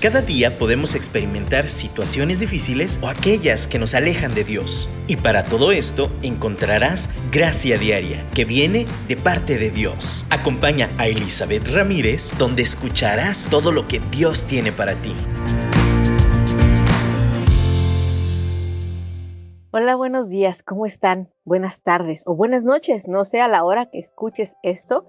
[0.00, 4.88] Cada día podemos experimentar situaciones difíciles o aquellas que nos alejan de Dios.
[5.06, 10.24] Y para todo esto encontrarás gracia diaria que viene de parte de Dios.
[10.30, 15.14] Acompaña a Elizabeth Ramírez donde escucharás todo lo que Dios tiene para ti.
[19.70, 21.28] Hola, buenos días, ¿cómo están?
[21.44, 25.04] Buenas tardes o buenas noches, no sé a la hora que escuches esto.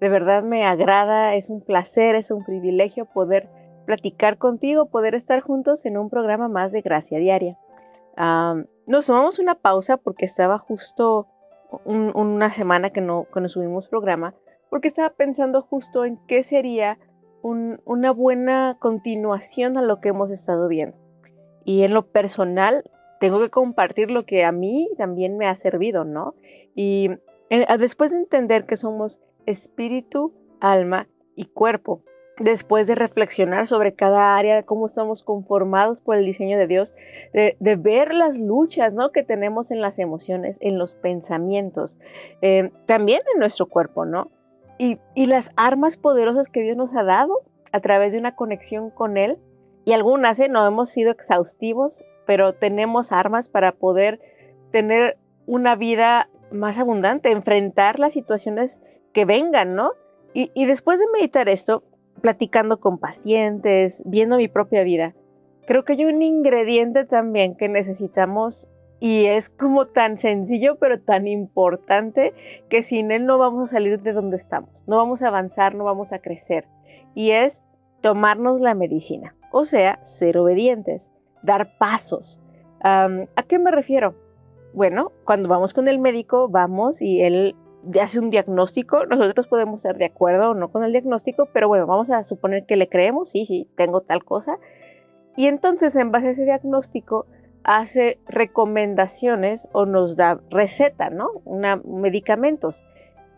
[0.00, 3.48] De verdad me agrada, es un placer, es un privilegio poder
[3.86, 7.56] platicar contigo, poder estar juntos en un programa más de Gracia Diaria.
[8.86, 11.28] nos tomamos una pausa porque estaba justo
[11.84, 14.34] una semana que no, que subimos programa,
[14.70, 16.98] porque estaba pensando justo en qué sería
[17.42, 20.96] una buena continuación a lo que hemos estado viendo.
[21.64, 22.84] Y en lo personal,
[23.20, 26.34] tengo que compartir lo que a mí también me ha servido, ¿no?
[26.74, 27.10] Y
[27.50, 32.02] eh, después de entender que somos espíritu, alma y cuerpo,
[32.38, 36.94] después de reflexionar sobre cada área, de cómo estamos conformados por el diseño de Dios,
[37.32, 39.10] de, ver las luchas ¿no?
[39.10, 41.98] que tenemos en las emociones, en los pensamientos,
[42.42, 44.30] eh, también en nuestro cuerpo, ¿no?
[44.78, 47.34] Y, las armas poderosas que Dios nos ha dado
[47.72, 49.38] a través de una conexión con Él.
[49.86, 50.48] Y algunas, ¿eh?
[50.48, 54.20] no hemos sido exhaustivos, pero tenemos armas para poder
[54.72, 59.92] tener una vida más abundante, enfrentar las situaciones que vengan, ¿no?
[60.34, 61.82] Y, y después de meditar esto,
[62.20, 65.14] platicando con pacientes, viendo mi propia vida,
[65.66, 71.26] creo que hay un ingrediente también que necesitamos y es como tan sencillo pero tan
[71.26, 72.32] importante
[72.68, 75.84] que sin él no vamos a salir de donde estamos, no vamos a avanzar, no
[75.84, 76.66] vamos a crecer.
[77.14, 77.62] Y es
[78.00, 81.10] tomarnos la medicina, o sea, ser obedientes,
[81.42, 82.40] dar pasos.
[82.82, 84.14] ¿A qué me refiero?
[84.72, 87.56] Bueno, cuando vamos con el médico, vamos y él
[88.00, 91.86] hace un diagnóstico, nosotros podemos estar de acuerdo o no con el diagnóstico, pero bueno,
[91.86, 94.58] vamos a suponer que le creemos, sí, sí, tengo tal cosa.
[95.36, 97.26] Y entonces en base a ese diagnóstico
[97.62, 101.30] hace recomendaciones o nos da receta, ¿no?
[101.44, 102.84] Una, medicamentos.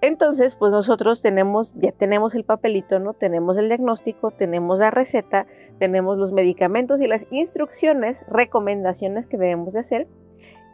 [0.00, 3.14] Entonces, pues nosotros tenemos, ya tenemos el papelito, ¿no?
[3.14, 5.46] Tenemos el diagnóstico, tenemos la receta,
[5.78, 10.06] tenemos los medicamentos y las instrucciones, recomendaciones que debemos de hacer.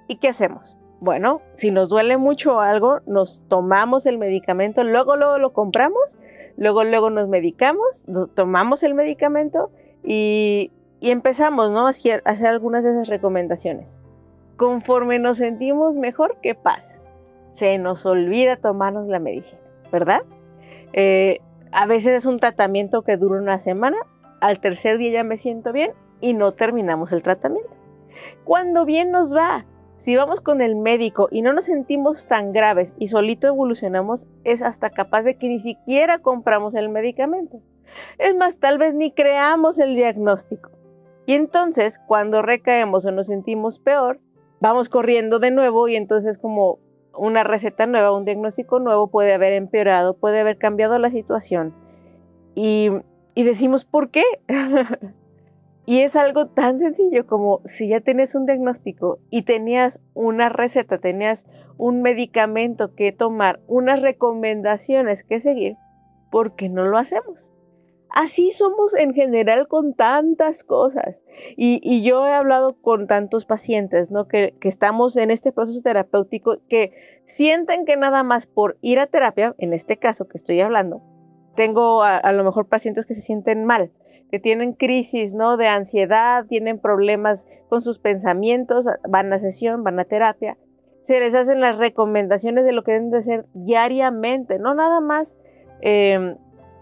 [0.08, 0.78] ¿Y qué hacemos?
[1.04, 6.16] Bueno, si nos duele mucho algo, nos tomamos el medicamento, luego, luego lo compramos,
[6.56, 9.70] luego, luego nos medicamos, tomamos el medicamento
[10.02, 10.72] y,
[11.02, 11.86] empezamos, ¿no?
[11.86, 14.00] A hacer algunas de esas recomendaciones.
[14.56, 16.96] Conforme nos sentimos mejor, ¿qué pasa?
[17.52, 19.60] Se nos olvida tomarnos la medicina,
[19.92, 20.22] ¿verdad?
[20.94, 21.40] Eh,
[21.70, 23.98] a veces es un tratamiento que dura una semana,
[24.40, 25.90] al tercer día ya me siento bien
[26.22, 27.76] y no terminamos el tratamiento.
[28.44, 29.66] Cuando bien nos va,
[30.04, 34.60] si vamos con el médico y no nos sentimos tan graves y solito evolucionamos, es
[34.60, 37.62] hasta capaz de que ni siquiera compramos el medicamento.
[38.18, 40.72] Es más, tal vez ni creamos el diagnóstico.
[41.24, 44.20] Y entonces, cuando recaemos o nos sentimos peor,
[44.60, 46.80] vamos corriendo de nuevo y entonces como
[47.16, 51.74] una receta nueva, un diagnóstico nuevo puede haber empeorado, puede haber cambiado la situación.
[52.54, 52.90] Y,
[53.34, 54.24] y decimos, ¿por qué?
[55.86, 60.98] Y es algo tan sencillo como si ya tienes un diagnóstico y tenías una receta,
[60.98, 61.46] tenías
[61.76, 65.76] un medicamento que tomar, unas recomendaciones que seguir,
[66.30, 67.52] ¿por qué no lo hacemos?
[68.08, 71.20] Así somos en general con tantas cosas.
[71.56, 74.28] Y, yo he hablado con tantos pacientes, ¿no?
[74.28, 76.92] Que, estamos en este proceso terapéutico que
[77.26, 81.02] sienten que nada más por ir a terapia, en este caso que estoy hablando,
[81.56, 83.90] tengo a lo mejor pacientes que se sienten mal
[84.34, 85.56] que tienen crisis, ¿no?
[85.56, 90.58] De ansiedad, tienen problemas con sus pensamientos, van a sesión, van a terapia.
[91.02, 95.36] Se les hacen las recomendaciones de lo que deben de hacer diariamente, no nada más
[95.82, 96.36] em,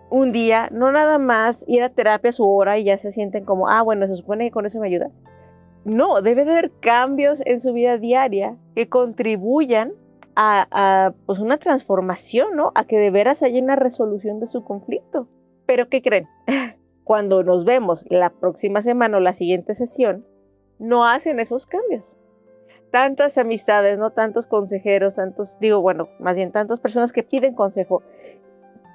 [0.09, 3.45] un día, no nada más ir a terapia a su hora y ya se sienten
[3.45, 5.11] como, ah, bueno, se supone que con eso me ayuda.
[5.85, 9.93] No, debe de haber cambios en su vida diaria que contribuyan
[10.37, 12.73] a, a pues una transformación, ¿no?
[12.75, 15.29] A que de veras haya una resolución de su conflicto.
[15.67, 16.27] Pero ¿qué creen?
[17.13, 20.25] cuando nos vemos la próxima semana o la siguiente sesión,
[20.79, 22.17] no hacen esos cambios.
[22.91, 28.03] Tantas amistades, no tantos consejeros, tantos, digo, bueno, más bien tantas personas que piden consejo.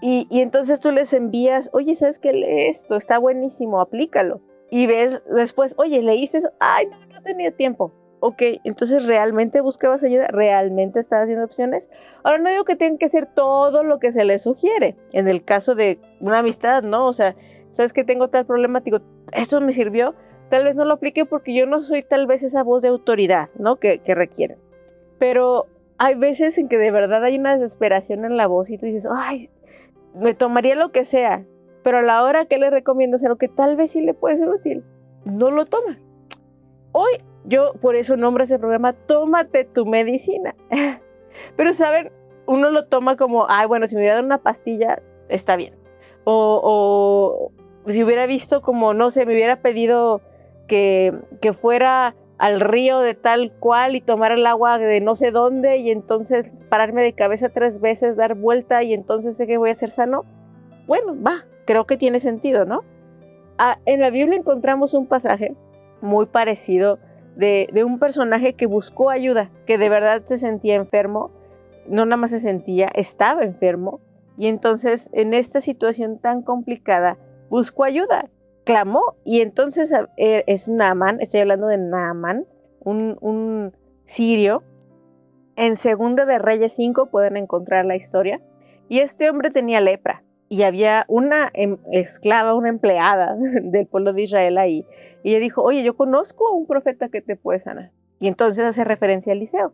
[0.01, 2.33] Y, entonces tú les envías, oye, ¿sabes qué?
[2.33, 4.41] Lee esto, está buenísimo, aplícalo.
[4.71, 7.93] Y ves después, oye, leíste eso, ay, no, no tenía tiempo.
[8.19, 11.91] Ok, entonces realmente buscabas ayuda, realmente estabas haciendo opciones.
[12.23, 14.95] Ahora no digo que tengan que hacer todo lo que se les sugiere.
[15.13, 17.05] En el caso de una amistad, ¿no?
[17.05, 17.35] O sea,
[17.77, 19.01] sabes que tengo tal problemático,
[19.33, 20.15] eso me sirvió,
[20.49, 23.49] tal vez no lo aplique porque yo no soy tal vez esa voz de autoridad,
[23.59, 23.75] ¿no?
[23.75, 24.57] Que, que requieren.
[25.19, 25.67] Pero
[25.99, 29.07] hay veces en que de verdad hay una desesperación en la voz y tú dices,
[29.15, 29.51] ay,
[30.15, 31.45] me tomaría lo que sea,
[31.83, 34.37] pero a la hora que le recomiendo hacer lo que tal vez sí le puede
[34.37, 34.83] ser útil,
[35.25, 35.99] no lo toma.
[36.93, 40.55] Hoy yo por eso nombro ese programa Tómate tu medicina.
[41.55, 42.11] Pero saben,
[42.47, 44.99] uno lo toma como, ay, bueno, si me hubiera dado una pastilla,
[45.29, 45.75] está bien.
[46.23, 47.51] O,
[47.87, 50.21] si hubiera visto como, no sé, me hubiera pedido
[50.67, 55.31] que, que fuera al río de tal cual y tomar el agua de no sé
[55.31, 59.71] dónde y entonces pararme de cabeza tres veces, dar vuelta y entonces sé que voy
[59.71, 60.23] a ser sano.
[60.85, 62.83] Bueno, va, creo que tiene sentido, ¿no?
[63.85, 65.55] En la Biblia encontramos un pasaje
[66.01, 66.99] muy parecido
[67.35, 71.31] de, de, un personaje que buscó ayuda, que de verdad se sentía enfermo,
[71.87, 73.99] no nada más se sentía, estaba enfermo,
[74.37, 77.17] y entonces en esta situación tan complicada
[77.49, 78.29] buscó ayuda
[78.67, 82.45] clamó y entonces eh, es Naaman, estoy hablando de Naaman,
[82.81, 83.73] un,
[84.03, 84.63] sirio.
[85.55, 88.39] En Segunda de Reyes 5 pueden encontrar la historia.
[88.89, 94.21] Y este hombre tenía lepra y había una em, esclava, una empleada del pueblo de
[94.21, 94.85] Israel ahí.
[95.23, 97.91] Y ella dijo, oye, yo conozco a un profeta que te puede sanar.
[98.19, 99.73] Y entonces hace referencia a Eliseo.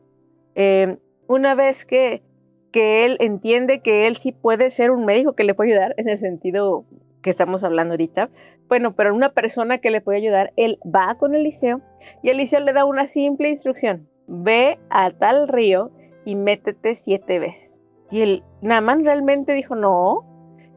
[0.56, 0.98] Em,
[1.28, 2.24] una vez que,
[2.72, 6.10] que él entiende que él sí puede ser un médico que le puede ayudar en
[6.10, 6.86] el sentido
[7.24, 8.30] que estamos hablando ahorita,
[8.70, 11.82] bueno, pero una persona que le puede ayudar, él va con Eliseo
[12.22, 14.08] y Eliseo le da una simple instrucción.
[14.28, 15.92] Ve a tal río
[16.26, 17.82] y métete siete veces.
[18.12, 20.26] Y el Naman realmente dijo, no,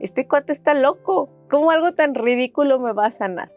[0.01, 1.29] este cuate está loco.
[1.51, 3.53] ¿Cómo algo tan ridículo me va a sanar?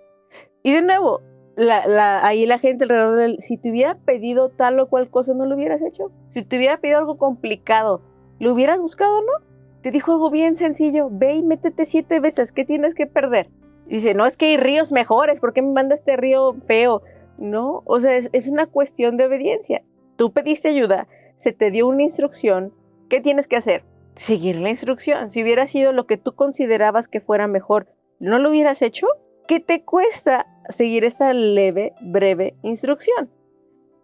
[0.64, 1.22] Y de nuevo,
[1.58, 5.46] ahí la gente alrededor de él, si te hubiera pedido tal o cual cosa, ¿no
[5.46, 6.12] lo hubieras hecho?
[6.30, 8.02] Si te hubiera pedido algo complicado,
[8.40, 9.49] ¿lo hubieras buscado no?
[9.82, 13.50] Te dijo algo bien sencillo, ve y métete siete veces, ¿qué tienes que perder?
[13.90, 17.02] dice, no, es que hay ríos mejores, ¿por qué me manda este río feo?
[17.38, 19.82] No, o sea, es, una cuestión de obediencia.
[20.16, 22.74] Tú pediste ayuda, se te dio una instrucción,
[23.10, 23.84] ¿qué tienes que hacer?
[24.16, 25.32] Seguir la instrucción.
[25.32, 27.88] Si hubiera sido lo que tú considerabas que fuera mejor,
[28.20, 29.08] ¿no lo hubieras hecho?
[29.48, 33.30] ¿Qué te cuesta seguir esa leve, breve instrucción?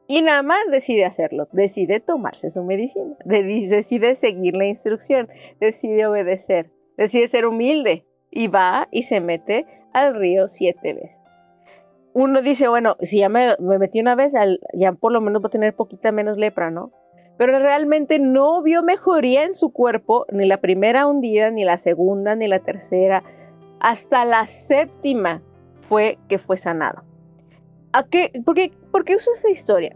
[0.08, 5.30] Y nada más decide hacerlo, decide tomarse su medicina, decide seguir la instrucción,
[5.60, 8.06] decide obedecer, decide ser humilde,
[8.36, 11.22] y va y se mete al río siete veces.
[12.14, 14.34] Uno dice, bueno, si ya me, metí una vez,
[14.74, 16.92] ya por lo menos va a tener poquita menos lepra, ¿no?
[17.38, 22.36] Pero realmente no vio mejoría en su cuerpo, ni la primera hundida, ni la segunda,
[22.36, 23.24] ni la tercera.
[23.80, 25.42] Hasta la séptima
[25.82, 27.04] fue que fue sanado.
[27.96, 28.30] ¿A qué?
[28.44, 29.96] ¿Por qué, ¿Por qué uso esta historia?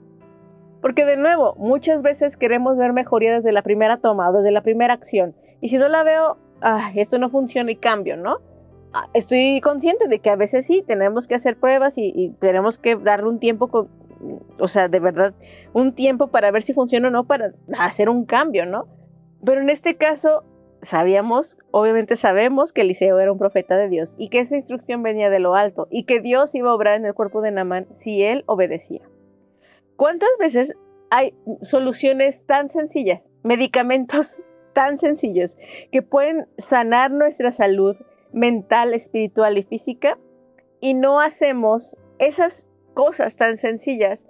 [0.82, 4.64] Porque de nuevo, muchas veces queremos ver mejoría desde la primera toma o desde la
[4.64, 5.36] primera acción.
[5.60, 6.38] Y si no la veo
[6.96, 8.38] esto no funciona y cambio, ¿no?
[8.94, 12.96] Ah, estoy consciente de que a veces sí, tenemos que hacer pruebas y, tenemos que
[12.96, 13.90] darle un tiempo, con,
[14.58, 15.34] o sea, de verdad,
[15.74, 18.88] un tiempo para ver si funciona o no, para hacer un cambio, ¿no?
[19.44, 20.46] Pero en este caso,
[20.82, 25.30] sabíamos, obviamente sabemos que Eliseo era un profeta de Dios y que esa instrucción venía
[25.30, 28.24] de lo alto y que Dios iba a obrar en el cuerpo de Namán si
[28.24, 29.02] él obedecía.
[29.96, 30.76] ¿Cuántas veces
[31.10, 34.42] hay soluciones tan sencillas, medicamentos
[34.74, 35.58] tan sencillos
[35.92, 37.98] que pueden sanar nuestra salud
[38.32, 40.18] mental, espiritual y física
[40.80, 44.28] y no hacemos esas cosas tan sencillas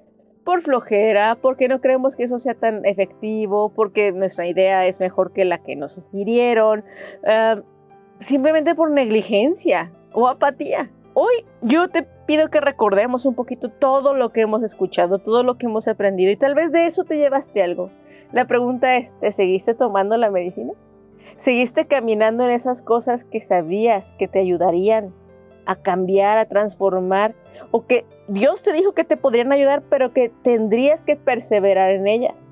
[0.50, 5.32] por flojera, porque no creemos que eso sea tan efectivo, porque nuestra idea es mejor
[5.32, 6.84] que la que nos sugirieron,
[7.24, 7.62] ah,
[8.18, 10.90] simplemente por negligencia o apatía.
[11.14, 15.60] Hoy yo te pido que recordemos un poquito todo lo que hemos escuchado, todo lo
[15.60, 17.92] que hemos aprendido y tal vez de eso te llevaste algo.
[18.32, 20.74] La pregunta es, ¿te seguiste tomando la medicina?
[21.36, 25.14] ¿Seguiste caminando en esas cosas que sabías que te ayudarían
[25.70, 27.36] a cambiar, a transformar,
[27.70, 32.08] o que Dios te dijo que te podrían ayudar, pero que tendrías que perseverar en
[32.08, 32.50] ellas?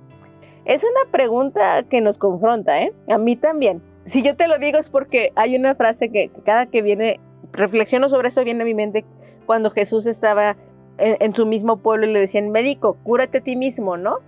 [0.65, 2.93] Es una pregunta que nos confronta, ¿eh?
[3.09, 3.81] A mí también.
[4.05, 7.19] Si yo te lo digo es porque hay una frase que, cada que viene,
[7.53, 9.03] reflexiono sobre eso, viene a mi mente
[9.47, 10.55] cuando Jesús estaba
[11.00, 14.19] en, su mismo pueblo y le decían, médico, cúrate a ti mismo, ¿no?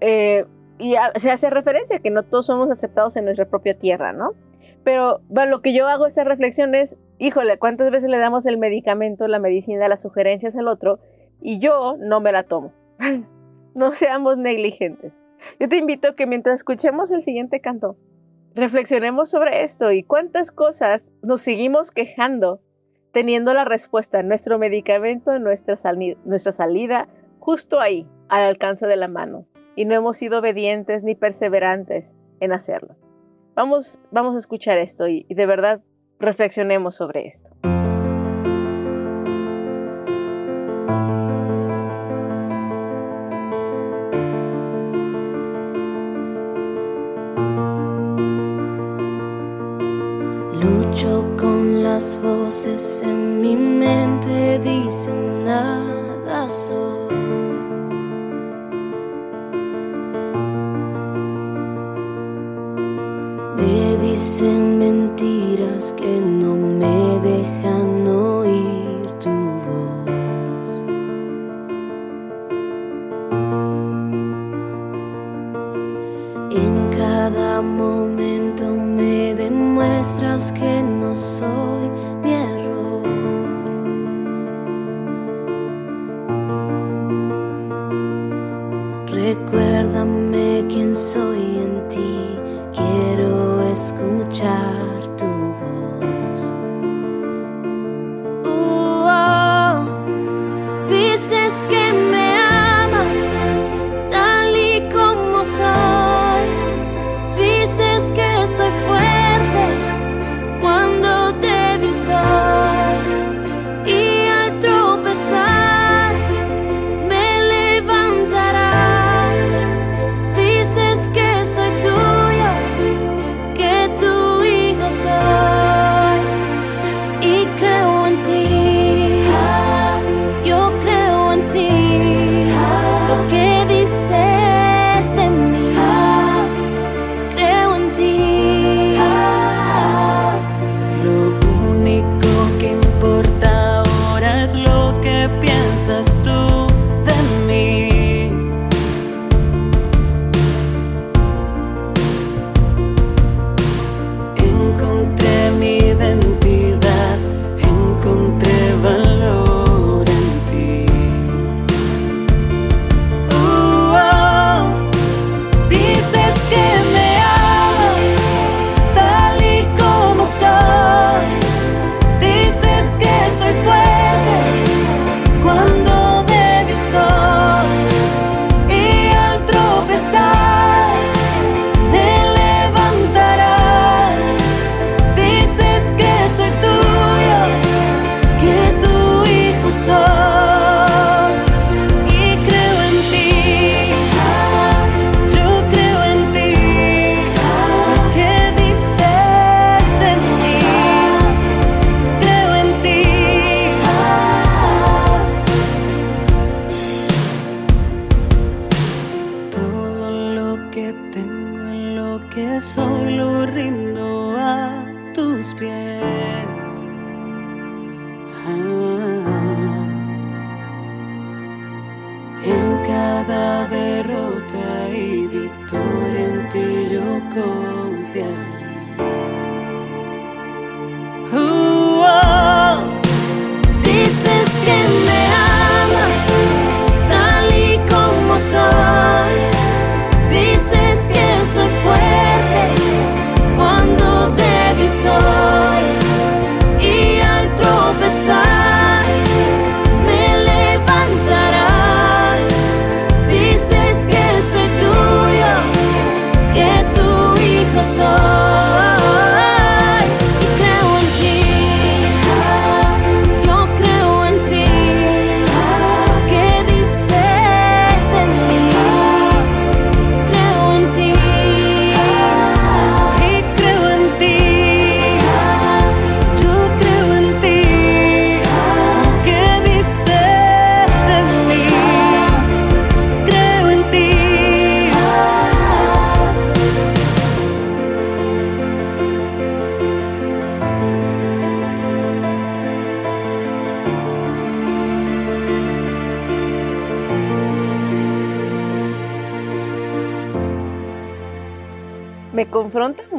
[0.00, 0.44] Eh,
[0.80, 4.30] y se hace referencia que no todos somos aceptados en nuestra propia tierra, ¿no?
[4.82, 9.26] Pero lo que yo hago esa reflexión es, híjole, ¿cuántas veces le damos el medicamento,
[9.28, 10.98] la medicina, las sugerencias al otro
[11.40, 12.72] y yo no me la tomo?
[13.74, 15.22] no seamos negligentes.
[15.60, 17.96] Yo te invito a que mientras escuchemos el siguiente canto,
[18.54, 22.60] reflexionemos sobre esto y cuántas cosas nos seguimos quejando
[23.12, 25.74] teniendo la respuesta, nuestro medicamento, nuestra,
[26.24, 27.08] nuestra salida,
[27.38, 32.52] justo ahí, al alcance de la mano y no hemos sido obedientes ni perseverantes en
[32.52, 32.96] hacerlo.
[33.54, 35.80] Vamos, vamos a escuchar esto y, y de verdad
[36.20, 37.50] reflexionemos sobre esto.
[50.60, 57.08] Lucho con las voces en mi mente, dicen nada soy.
[63.56, 64.77] Me dicen
[65.78, 66.47] asking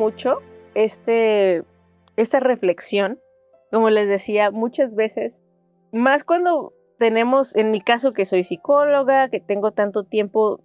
[0.10, 0.40] mucho
[0.74, 1.64] este,
[2.16, 3.20] esta reflexión.
[3.72, 5.40] Como les decía, muchas veces,
[5.92, 10.60] más cuando tenemos, en mi caso que soy psicóloga, que tengo tanto tiempo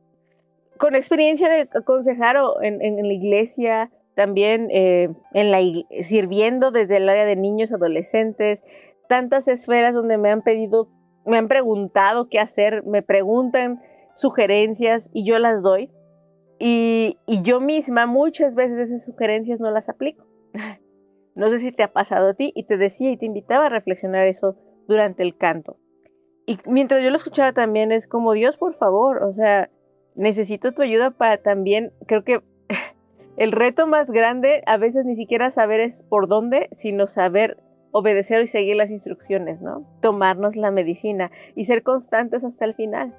[0.79, 5.59] con experiencia de aconsejar en, en- en la iglesia, también eh, en la
[6.01, 8.65] sirviendo desde el área de niños, adolescentes,
[9.09, 10.89] tantas esferas donde me han pedido,
[11.27, 13.83] me han preguntado qué hacer, me preguntan
[14.15, 15.91] sugerencias y yo las doy.
[16.59, 20.27] Y, yo misma muchas veces esas sugerencias no las aplico.
[21.37, 23.69] No sé si te ha pasado a ti y te decía y te invitaba a
[23.69, 24.57] reflexionar eso
[24.87, 25.79] durante el canto.
[26.47, 29.69] Y mientras yo lo escuchaba también es como, Dios, por favor, o sea,
[30.15, 32.41] necesito tu ayuda para también, creo que
[33.37, 37.59] El reto más grande a veces ni siquiera saber es por dónde, sino saber
[37.91, 39.85] obedecer y seguir las instrucciones, ¿no?
[40.01, 43.17] Tomarnos la medicina y ser constantes hasta el final.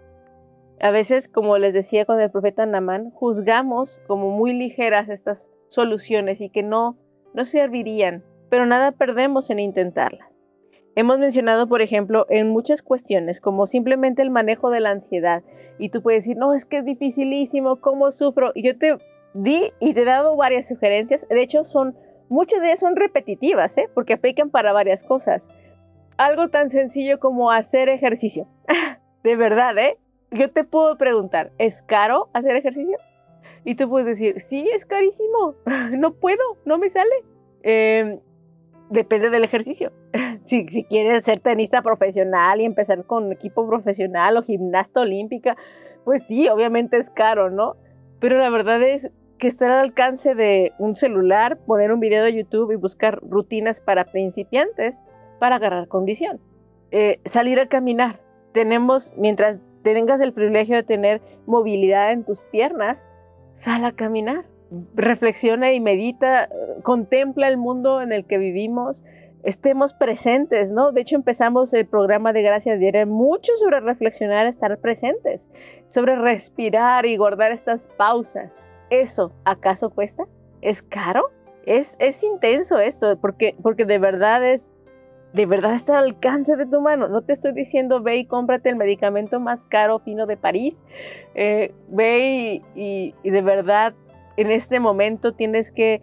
[0.81, 6.41] A veces, como les decía con el profeta Namán, juzgamos como muy ligeras estas soluciones
[6.41, 6.97] y que no,
[7.33, 10.37] no servirían, pero nada perdemos en intentarlas.
[10.95, 15.43] Hemos mencionado, por ejemplo, en muchas cuestiones, como simplemente el manejo de la ansiedad.
[15.77, 18.51] Y tú puedes decir, no, es que es dificilísimo, ¿cómo sufro?
[18.55, 18.97] Y yo te
[19.33, 21.27] di y te he dado varias sugerencias.
[21.27, 21.97] De hecho, son,
[22.29, 23.89] muchas de ellas son repetitivas, ¿eh?
[23.93, 25.49] porque aplican para varias cosas.
[26.15, 28.47] Algo tan sencillo como hacer ejercicio.
[29.23, 29.97] de verdad, ¿eh?
[30.35, 32.97] Yo te puedo preguntar, ¿es caro hacer ejercicio?
[33.63, 35.55] Y tú puedes decir, sí, es carísimo,
[35.91, 37.15] no puedo, no me sale.
[37.63, 38.19] Em,
[38.89, 39.91] depende del ejercicio.
[40.43, 45.55] si, si, quieres ser tenista profesional y empezar con equipo profesional o gimnasta olímpica,
[46.03, 47.77] pues sí, obviamente es caro, ¿no?
[48.19, 52.33] Pero la verdad es que estar al alcance de un celular, poner un video de
[52.33, 55.01] YouTube y buscar rutinas para principiantes
[55.39, 56.39] para agarrar condición.
[56.91, 58.21] Eh, salir a caminar.
[58.53, 59.61] Tenemos, mientras
[59.93, 63.05] tengas el privilegio de tener movilidad en tus piernas,
[63.53, 64.45] sal a caminar.
[64.95, 66.49] Reflexiona y medita,
[66.83, 69.03] contempla el mundo en el que vivimos,
[69.43, 70.91] estemos presentes, ¿no?
[70.91, 75.47] De hecho, empezamos el programa de Gracia Diaria mucho sobre reflexionar, estar presentes,
[75.87, 78.61] sobre respirar y guardar estas pausas.
[78.89, 80.25] ¿Eso acaso cuesta?
[80.61, 81.31] ¿Es caro?
[81.65, 84.69] Es, es intenso esto, porque, porque de verdad es,
[85.35, 87.09] de verdad está al alcance de tu mano.
[87.09, 90.81] No te estoy diciendo ve y cómprate el medicamento más caro fino de París.
[91.35, 93.93] Eh, ve y, y de verdad
[94.37, 96.01] en este momento tienes que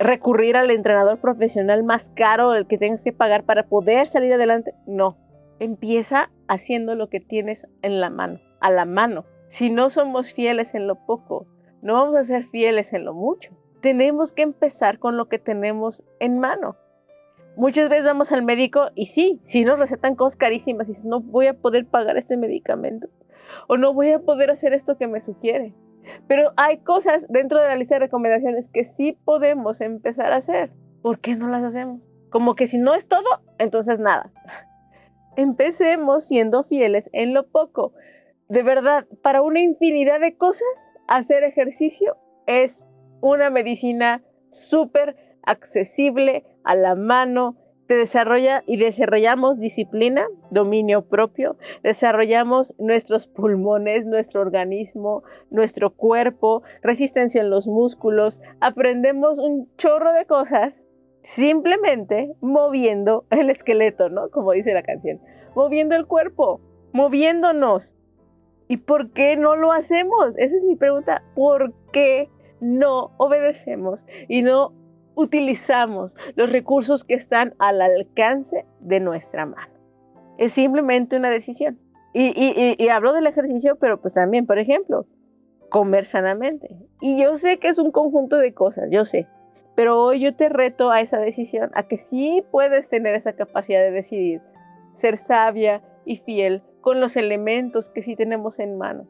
[0.00, 4.74] recurrir al entrenador profesional más caro, el que tengas que pagar para poder salir adelante.
[4.86, 5.16] No,
[5.60, 9.24] empieza haciendo lo que tienes en la mano, a la mano.
[9.46, 11.46] Si no somos fieles en lo poco,
[11.80, 13.52] no vamos a ser fieles en lo mucho.
[13.80, 16.76] Tenemos que empezar con lo que tenemos en mano.
[17.56, 21.46] Muchas veces vamos al médico y sí, si nos recetan cosas carísimas y no voy
[21.46, 23.08] a poder pagar este medicamento
[23.68, 25.74] o no voy a poder hacer esto que me sugiere.
[26.26, 30.72] Pero hay cosas dentro de la lista de recomendaciones que sí podemos empezar a hacer.
[31.02, 32.08] ¿Por qué no las hacemos?
[32.30, 34.32] Como que si no es todo, entonces nada.
[35.36, 37.92] Empecemos siendo fieles en lo poco.
[38.48, 42.84] De verdad, para una infinidad de cosas, hacer ejercicio es
[43.20, 52.74] una medicina súper accesible, a la mano, te desarrolla y desarrollamos disciplina, dominio propio, desarrollamos
[52.78, 60.86] nuestros pulmones, nuestro organismo, nuestro cuerpo, resistencia en los músculos, aprendemos un chorro de cosas
[61.20, 64.30] simplemente moviendo el esqueleto, ¿no?
[64.30, 65.20] Como dice la canción,
[65.54, 66.60] moviendo el cuerpo,
[66.92, 67.94] moviéndonos.
[68.66, 70.38] ¿Y por qué no lo hacemos?
[70.38, 71.22] Esa es mi pregunta.
[71.34, 72.30] ¿Por qué
[72.60, 74.72] no obedecemos y no
[75.14, 79.72] utilizamos los recursos que están al alcance de nuestra mano.
[80.38, 81.78] Es simplemente una decisión.
[82.12, 85.06] Y, hablo del ejercicio, pero pues también, por ejemplo,
[85.68, 86.76] comer sanamente.
[87.00, 89.26] Y yo sé que es un conjunto de cosas, yo sé.
[89.74, 93.80] Pero hoy yo te reto a esa decisión, a que sí puedes tener esa capacidad
[93.80, 94.40] de decidir,
[94.92, 99.08] ser sabia y fiel con los elementos que sí tenemos en mano.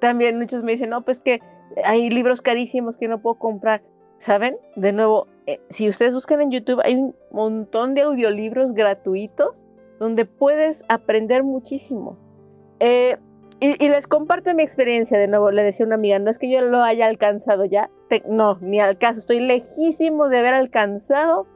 [0.00, 1.40] También muchos me dicen, no, pues que
[1.84, 3.82] hay libros carísimos que no puedo comprar.
[4.18, 4.58] ¿Saben?
[4.74, 9.64] De nuevo, eh, si ustedes buscan en YouTube, hay un montón de audiolibros gratuitos
[9.98, 12.18] donde puedes aprender muchísimo.
[12.80, 13.16] Eh,
[13.60, 16.60] y, les comparto mi experiencia, de nuevo, le decía una amiga, no es que yo
[16.60, 17.90] lo haya alcanzado ya,
[18.24, 21.48] no, ni al caso, estoy lejísimo de haber alcanzado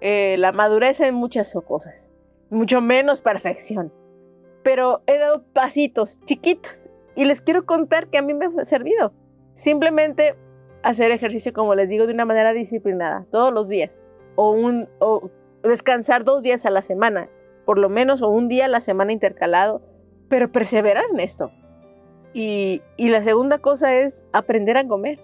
[0.00, 2.10] eh, la madurez en muchas cosas,
[2.50, 3.92] mucho menos perfección,
[4.64, 9.12] pero he dado pasitos chiquitos y les quiero contar que a mí me ha servido.
[9.52, 10.34] Simplemente
[10.84, 14.04] hacer ejercicio, como les digo, de una manera disciplinada, todos los días,
[14.36, 14.88] o, un,
[15.62, 17.28] descansar dos días a la semana,
[17.64, 19.82] por lo menos, o un día a la semana intercalado,
[20.28, 21.50] pero perseverar en esto.
[22.34, 25.18] Y, y la segunda cosa es aprender a comer.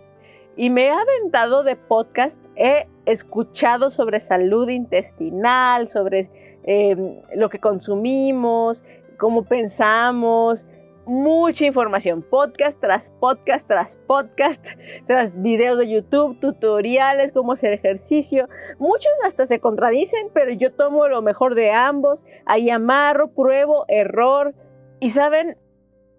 [0.57, 6.31] Y me he aventado de podcast, he escuchado sobre salud intestinal, sobre
[6.65, 8.85] eh, lo que consumimos,
[9.19, 10.67] cómo pensamos,
[11.07, 14.65] mucha información, podcast tras podcast tras podcast,
[15.07, 18.49] tras videos de YouTube, tutoriales, cómo hacer ejercicio.
[18.79, 24.55] Muchos hasta se contradicen, pero yo tomo lo mejor de ambos, ahí amarro, pruebo, error.
[25.01, 25.57] Y saben,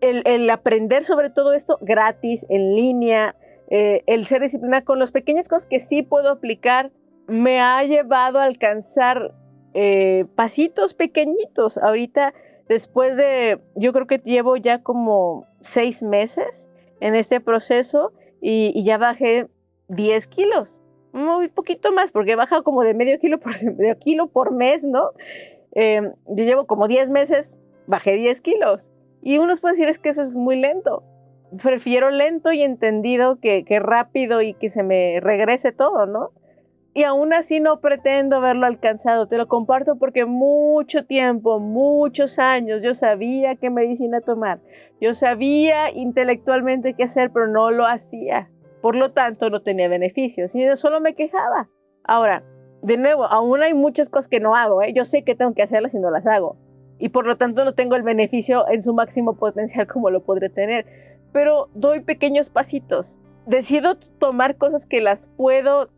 [0.02, 3.36] el, aprender sobre todo esto gratis, en línea,
[3.70, 6.92] eh, el ser disciplinada con las pequeñas cosas que sí puedo aplicar,
[7.28, 9.34] me ha llevado a alcanzar
[9.74, 11.78] eh, pasitos pequeñitos.
[11.78, 12.34] Ahorita
[12.68, 16.70] Después de, yo creo que llevo ya como seis meses
[17.00, 19.48] en ese proceso y, ya bajé
[19.90, 20.82] 10 kilos,
[21.14, 24.86] muy poquito más, porque he bajado como de medio kilo por, medio kilo por mes,
[24.86, 25.10] ¿no?
[25.74, 28.90] Em, yo llevo como 10 meses, bajé 10 kilos.
[29.22, 31.04] Y unos pueden decir es que eso es muy lento.
[31.62, 36.32] Prefiero lento y entendido que, que rápido y que se me regrese todo, ¿no?
[36.94, 39.28] Y aún así no pretendo haberlo alcanzado.
[39.28, 44.60] Te lo comparto porque mucho tiempo, muchos años, yo sabía qué medicina tomar.
[45.00, 48.50] Yo sabía intelectualmente qué hacer, pero no lo hacía.
[48.82, 50.54] Por lo tanto, no tenía beneficios.
[50.54, 51.70] Y solo me quejaba.
[52.04, 52.44] Ahora,
[52.82, 54.82] de nuevo, aún hay muchas cosas que no hago.
[54.82, 54.92] ¿eh?
[54.94, 56.58] Yo sé que tengo que hacerlas y no las hago.
[57.00, 60.50] Y por lo tanto no tengo el beneficio en su máximo potencial como lo podré
[60.50, 60.86] tener.
[61.32, 63.18] Pero doy pequeños pasitos.
[63.46, 65.90] Decido tomar cosas que las puedo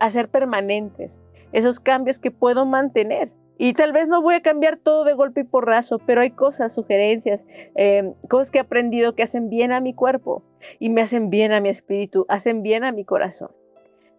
[0.00, 1.20] hacer permanentes,
[1.52, 3.30] esos cambios que puedo mantener.
[3.60, 6.72] Y tal vez no voy a cambiar todo de golpe y porrazo, pero hay cosas,
[6.72, 7.44] sugerencias,
[7.74, 10.44] em, cosas que he aprendido que hacen bien a mi cuerpo
[10.78, 13.50] y me hacen bien a mi espíritu, hacen bien a mi corazón.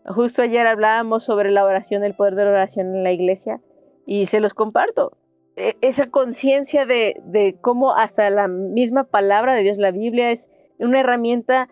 [0.06, 3.62] Justo ayer hablábamos sobre la oración, el poder de la oración en la iglesia
[4.06, 5.18] y se los comparto.
[5.56, 10.50] E, esa conciencia de, de cómo hasta la misma palabra de Dios, la Biblia, es
[10.80, 11.70] una herramienta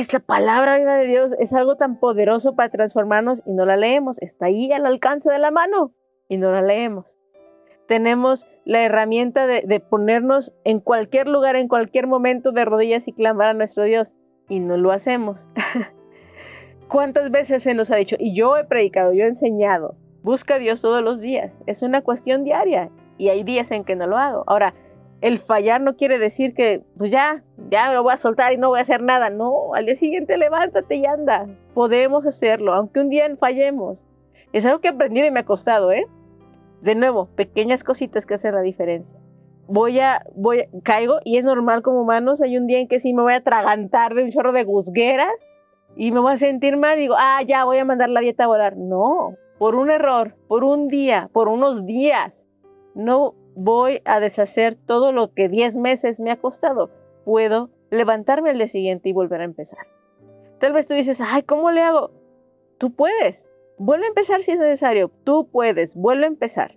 [0.00, 3.76] es la palabra viva de Dios, es algo tan poderoso para transformarnos y no la
[3.76, 4.20] leemos.
[4.20, 5.94] Está ahí al alcance de la mano
[6.28, 7.18] y no la leemos.
[7.86, 13.48] Tenemos la herramienta de, ponernos en cualquier lugar, en cualquier momento de rodillas y clamar
[13.48, 14.14] a nuestro Dios
[14.50, 15.48] y no lo hacemos.
[16.88, 18.16] ¿Cuántas veces se nos ha dicho?
[18.18, 21.62] Y yo he predicado, yo he enseñado, busca a Dios todos los días.
[21.66, 24.44] Es una cuestión diaria y hay días en que no lo hago.
[24.46, 24.74] Ahora,
[25.20, 28.58] el fallar no quiere decir que, pues ya, ya me lo voy a soltar y
[28.58, 29.30] no voy a hacer nada.
[29.30, 31.46] No, al día siguiente levántate y anda.
[31.74, 34.04] Podemos hacerlo, aunque un día fallemos.
[34.52, 36.06] Es algo que he aprendido y me ha costado, ¿eh?
[36.82, 39.18] De nuevo, pequeñas cositas que hacen la diferencia.
[39.68, 42.42] Voy a, voy, caigo y es normal como humanos.
[42.42, 45.34] Hay un día en que sí me voy a atragantar de un chorro de guzgueras
[45.96, 46.98] y me voy a sentir mal.
[46.98, 48.76] Y digo, ah, ya voy a mandar la dieta a volar.
[48.76, 52.46] No, por un error, por un día, por unos días.
[52.94, 56.90] No voy a deshacer todo lo que 10 meses me ha costado.
[57.24, 59.86] Puedo levantarme al día siguiente y volver a empezar.
[60.58, 62.12] Tal vez tú dices, ay, ¿cómo le hago?
[62.78, 63.50] Tú puedes.
[63.78, 65.10] Vuelve a empezar si es necesario.
[65.24, 65.94] Tú puedes.
[65.96, 66.76] Vuelve a empezar.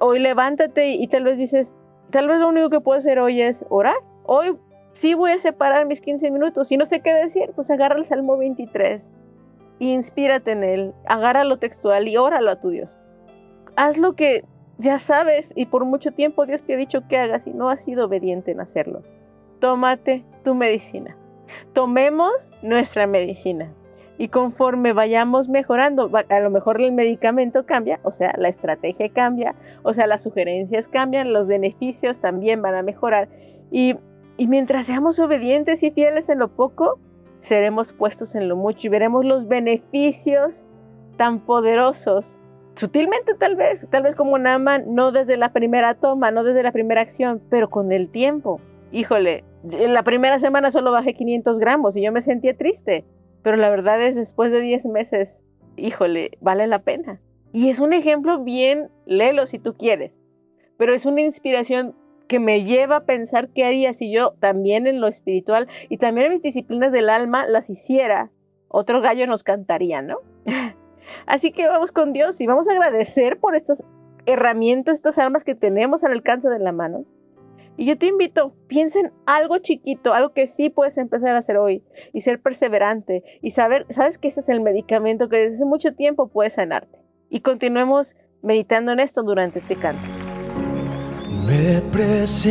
[0.00, 1.76] Hoy levántate y tal vez dices,
[2.10, 3.96] tal vez lo único que puedo hacer hoy es orar.
[4.24, 4.58] Hoy
[4.94, 6.72] sí voy a separar mis 15 minutos.
[6.72, 9.10] Y no sé qué decir, pues agarra el Salmo 23.
[9.78, 10.94] inspírate en él.
[11.06, 12.98] Agarra lo textual y óralo a tu Dios.
[13.76, 14.44] Haz lo que
[14.78, 17.84] ya sabes y por mucho tiempo Dios te ha dicho que hagas y no has
[17.84, 19.02] sido obediente en hacerlo.
[19.60, 21.16] Tómate tu medicina.
[21.72, 23.72] Tomemos nuestra medicina.
[24.18, 29.54] Y conforme vayamos mejorando, a lo mejor el medicamento cambia, o sea, la estrategia cambia,
[29.82, 33.28] o sea, las sugerencias cambian, los beneficios también van a mejorar.
[33.70, 33.96] Y,
[34.36, 37.00] y mientras seamos obedientes y fieles en lo poco,
[37.38, 40.66] seremos puestos en lo mucho y veremos los beneficios
[41.16, 42.38] tan poderosos
[42.74, 46.72] sutilmente tal vez, tal vez como Naman, no desde la primera toma, no desde la
[46.72, 48.60] primera acción, pero con el tiempo.
[48.90, 53.04] Híjole, en la primera semana solo bajé 500 gramos y yo me sentía triste,
[53.42, 55.42] pero la verdad es después de 10 meses,
[55.76, 57.20] híjole, vale la pena.
[57.52, 60.20] Y es un ejemplo bien, léelo si tú quieres,
[60.78, 61.94] pero es una inspiración
[62.28, 66.26] que me lleva a pensar qué haría si yo también en lo espiritual y también
[66.26, 68.30] en mis disciplinas del alma las hiciera.
[68.68, 70.16] Otro gallo nos cantaría, ¿no?
[71.26, 73.84] Así que vamos con Dios y vamos a agradecer por estas
[74.26, 77.04] herramientas, estas armas que tenemos al alcance de la mano.
[77.76, 81.56] Y yo te invito, piensa en algo chiquito, algo que sí puedes empezar a hacer
[81.56, 85.64] hoy y ser perseverante y saber, sabes que ese es el medicamento que desde hace
[85.64, 86.98] mucho tiempo puede sanarte.
[87.30, 90.02] Y continuemos meditando en esto durante este canto.
[91.46, 92.42] Me presentaré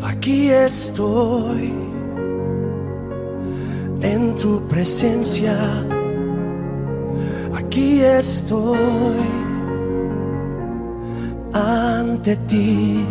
[0.03, 1.73] Aquí estoy
[4.01, 5.55] en tu presencia.
[7.53, 9.17] aquí estoy
[11.53, 13.05] ante ti.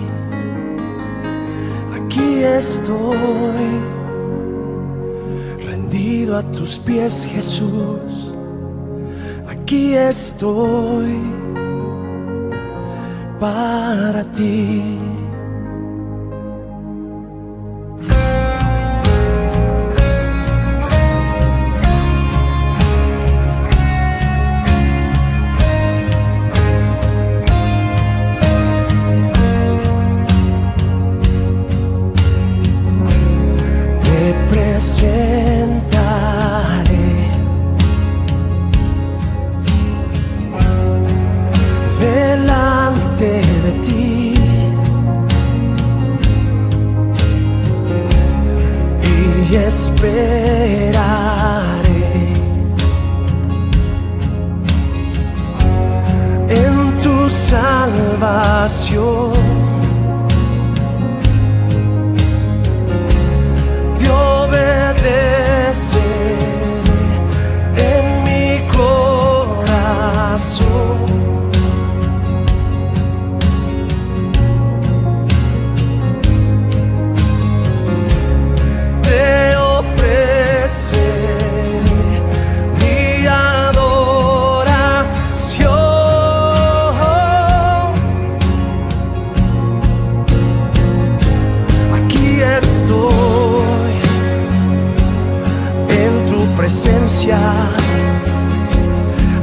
[2.11, 3.71] Aquí estoy
[5.65, 8.35] rendido a tus pies, Jesús.
[9.47, 11.21] Aquí estoy
[13.39, 14.99] para ti.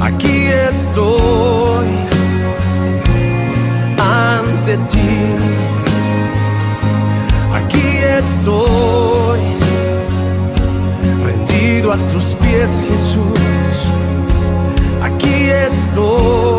[0.00, 1.86] Aquí estoy
[3.98, 5.36] ante ti.
[7.54, 7.86] Aquí
[8.18, 9.40] estoy
[11.24, 13.38] rendido a tus pies, Jesús.
[15.00, 16.57] Aquí estoy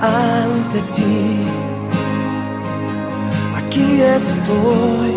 [0.00, 1.46] ante ti.
[3.56, 5.14] Aquí estoy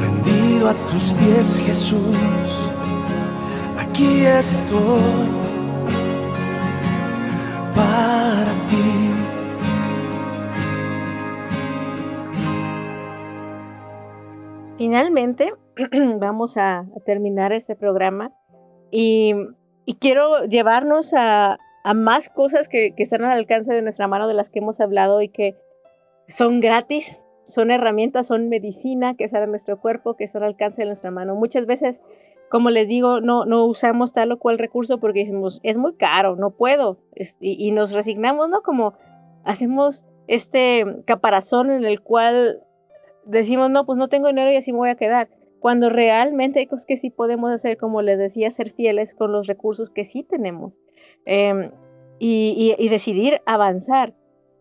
[0.00, 2.16] rendido a tus pies, Jesús.
[3.78, 5.28] Aquí estoy
[7.74, 9.10] para ti.
[14.78, 15.54] Finalmente,
[16.20, 18.32] vamos a, a terminar este programa
[18.90, 19.32] y,
[19.86, 21.58] y quiero llevarnos a,
[21.94, 25.28] más cosas que, están al alcance de nuestra mano, de las que hemos hablado y
[25.28, 25.56] que
[26.28, 30.82] son gratis, son herramientas, son medicina que sale a nuestro cuerpo, que están al alcance
[30.82, 31.34] de nuestra mano.
[31.34, 32.02] Muchas veces,
[32.50, 36.50] como les digo, no, usamos tal o cual recurso porque decimos, es muy caro, no
[36.50, 38.62] puedo, es- y, y nos resignamos, ¿no?
[38.62, 38.94] Como
[39.44, 42.62] hacemos este caparazón en el cual
[43.26, 45.28] decimos, no, pues no tengo dinero y así me voy a quedar.
[45.64, 49.88] Cuando realmente hay que sí podemos hacer, como les decía, ser fieles con los recursos
[49.88, 50.74] que sí tenemos
[51.24, 51.70] em,
[52.18, 54.12] y, decidir avanzar.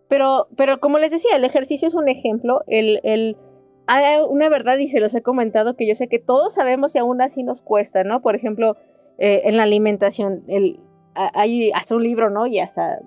[0.08, 2.62] Pero, pero como les decía, el ejercicio es un ejemplo.
[2.68, 3.36] El, el,
[3.86, 7.00] hay una verdad y se los he comentado que yo sé que todos sabemos y
[7.00, 8.22] aún así nos cuesta, ¿no?
[8.22, 8.78] Por ejemplo,
[9.18, 10.46] eh, en la alimentación,
[11.16, 12.48] hay hasta un libro, ¿no?
[12.48, 13.02] Y hasta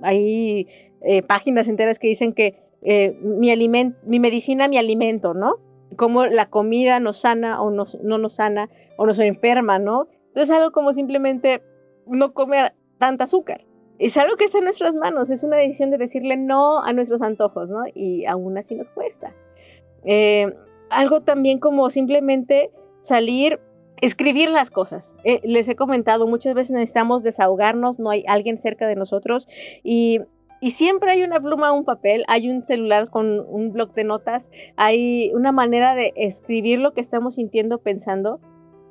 [0.00, 0.68] hay
[1.02, 5.56] eh, páginas enteras que dicen que eh, mi, aliment mi medicina, mi alimento, ¿no?
[5.96, 10.08] Cómo la comida nos sana o nos, no nos sana o nos enferma, ¿no?
[10.28, 11.62] Entonces algo como simplemente
[12.06, 13.64] no comer tanta azúcar.
[13.98, 17.22] Es algo que está en nuestras manos, es una decisión de decirle no a nuestros
[17.22, 17.84] antojos, ¿no?
[17.94, 19.32] Y aún así nos cuesta.
[20.04, 20.52] Eh,
[20.90, 23.60] algo también como simplemente salir
[24.02, 25.14] escribir las cosas.
[25.24, 29.48] Eh, les he comentado, muchas veces necesitamos desahogarnos, no hay alguien cerca de nosotros
[29.84, 30.20] y,
[30.62, 34.48] y siempre hay una pluma, un papel, hay un celular con un bloc de notas,
[34.76, 38.38] hay una manera de escribir lo que estamos sintiendo, pensando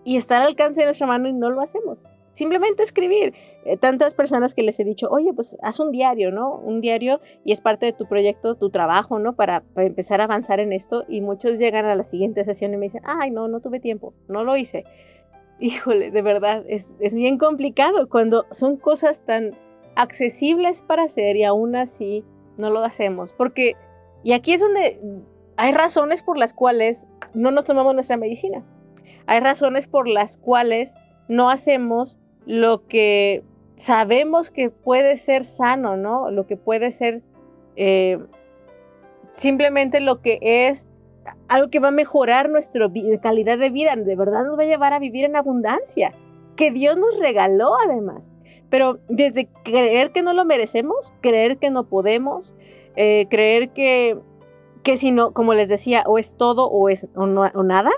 [0.03, 2.05] y estar al alcance de nuestra mano y no lo hacemos.
[2.33, 3.33] Simplemente escribir.
[3.63, 6.55] Eh, tantas personas que les he dicho, oye, pues haz un diario, ¿no?
[6.55, 9.37] Un diario y es parte de tu proyecto, tu trabajo, ¿no?
[9.37, 11.05] Para, para, empezar a avanzar en esto.
[11.07, 14.13] Y muchos llegan a la siguiente sesión y me dicen, ay, no, no tuve tiempo,
[14.27, 14.83] no lo hice.
[15.61, 19.55] Híjole, de verdad, es, es bien complicado cuando son cosas tan
[19.95, 22.23] accesibles para hacer y aún así
[22.57, 23.33] no lo hacemos.
[23.33, 23.75] Porque,
[24.23, 24.99] y aquí es donde
[25.57, 28.63] hay razones por las cuales no nos tomamos nuestra medicina.
[29.27, 30.95] Hay razones por las cuales
[31.27, 33.43] no hacemos lo que
[33.75, 36.29] sabemos que puede ser sano, ¿no?
[36.31, 37.21] Lo que puede ser
[37.75, 38.19] eh,
[39.33, 40.87] simplemente lo que es
[41.47, 42.87] algo que va a mejorar nuestra
[43.21, 46.13] calidad de vida, de verdad nos va a llevar a vivir en abundancia,
[46.55, 48.31] que Dios nos regaló además.
[48.71, 52.55] Pero desde creer que no lo merecemos, creer que no podemos,
[52.95, 54.17] eh, creer que,
[54.81, 57.91] que si no, como les decía, o es todo o es o nada,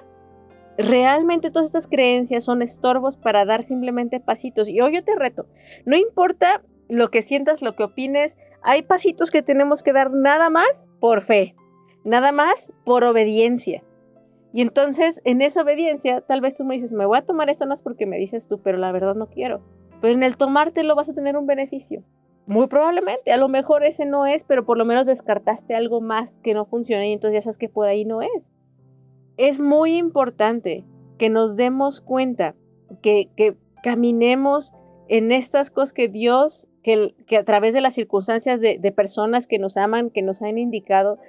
[0.78, 4.68] realmente todas estas creencias son estorbos para dar simplemente pasitos.
[4.68, 5.48] Y hoy yo te reto,
[5.86, 10.50] no importa lo que sientas, lo que opines, hay pasitos que tenemos que dar nada
[10.50, 11.56] más por fe,
[12.04, 13.84] nada más por obediencia.
[14.54, 17.66] Y entonces, en esa obediencia, tal vez tú me dices, me voy a tomar esto
[17.72, 19.62] es porque me dices tú, pero la verdad no quiero.
[20.04, 22.04] Pero en el tomártelo vas a tener un beneficio.
[22.46, 26.38] Muy probablemente, a lo mejor ese no es, pero por lo menos descartaste algo más
[26.44, 28.52] que no funciona y entonces ya sabes que por ahí no es
[29.38, 30.84] es muy importante
[31.18, 32.56] que nos demos cuenta,
[33.02, 33.30] que,
[33.82, 34.74] caminemos
[35.10, 39.60] en estas cosas que Dios, que, que a través de las circunstancias de, personas que
[39.60, 41.20] nos aman, que nos han indicado,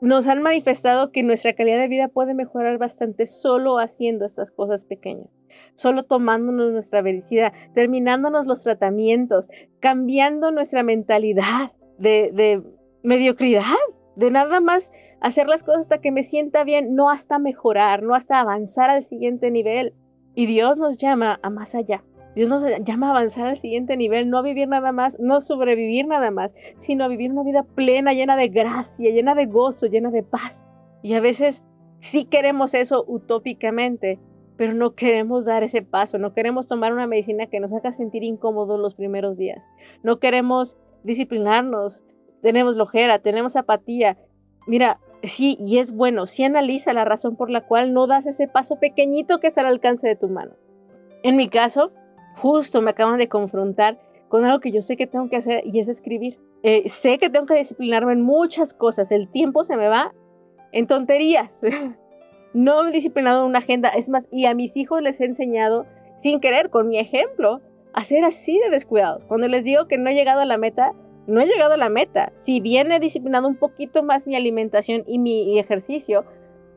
[0.00, 4.84] nos han manifestado que nuestra calidad de vida puede mejorar bastante solo haciendo estas cosas
[4.84, 5.28] pequeñas,
[5.74, 9.48] solo tomándonos nuestra felicidad, terminándonos los tratamientos,
[9.80, 12.62] cambiando nuestra mentalidad de, de
[13.02, 13.62] mediocridad,
[14.16, 18.14] de nada más hacer las cosas hasta que me sienta bien, no hasta mejorar, no
[18.14, 19.94] hasta avanzar al siguiente nivel.
[20.34, 22.04] Y Dios nos llama a más allá.
[22.34, 26.06] Dios nos llama a avanzar al siguiente nivel, no a vivir nada más, no sobrevivir
[26.06, 30.10] nada más, sino a vivir una vida plena, llena de gracia, llena de gozo, llena
[30.10, 30.66] de paz.
[31.02, 31.64] Y a veces
[32.00, 34.18] sí queremos eso utópicamente,
[34.56, 38.22] pero no queremos dar ese paso, no queremos tomar una medicina que nos haga sentir
[38.22, 39.68] incómodos los primeros días,
[40.02, 42.04] no queremos disciplinarnos,
[42.42, 44.18] tenemos lojera, tenemos apatía.
[44.66, 48.48] Mira, sí, y es bueno, sí analiza la razón por la cual no das ese
[48.48, 50.52] paso pequeñito que es al alcance de tu mano.
[51.22, 51.90] En mi caso,
[52.36, 55.78] justo me acaban de confrontar con algo que yo sé que tengo que hacer y
[55.78, 56.38] es escribir.
[56.62, 60.12] Eh, sé que tengo que disciplinarme en muchas cosas, el tiempo se me va
[60.72, 61.62] en tonterías.
[62.54, 65.24] no me he disciplinado en una agenda, es más, y a mis hijos les he
[65.24, 67.60] enseñado, sin querer, con mi ejemplo,
[67.92, 69.26] a ser así de descuidados.
[69.26, 70.92] Cuando les digo que no he llegado a la meta,
[71.26, 72.32] no he llegado a la meta.
[72.34, 76.24] Si bien he disciplinado un poquito más mi alimentación y mi ejercicio,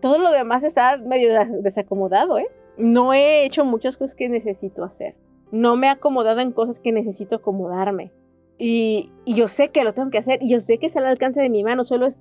[0.01, 2.47] todo lo demás está medio desacomodado, ¿eh?
[2.77, 5.15] No he hecho muchas cosas que necesito hacer.
[5.51, 8.11] No me he acomodado en cosas que necesito acomodarme.
[8.57, 11.41] Y, yo sé que lo tengo que hacer y yo sé que es al alcance
[11.41, 12.19] de mi mano, solo es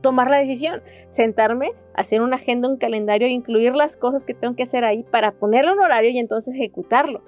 [0.00, 4.64] tomar la decisión, sentarme, hacer una agenda, un calendario, incluir las cosas que tengo que
[4.64, 7.22] hacer ahí para ponerle un horario y entonces ejecutarlo.